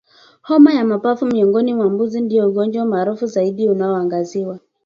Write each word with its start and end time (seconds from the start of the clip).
Homa 0.41 0.73
ya 0.73 0.85
mapafu 0.85 1.25
miongoni 1.25 1.73
mwa 1.73 1.89
mbuzi 1.89 2.21
ndio 2.21 2.47
ugonjwa 2.49 2.85
maarufu 2.85 3.25
zaidi 3.25 3.69
unaoangaziwa 3.69 4.59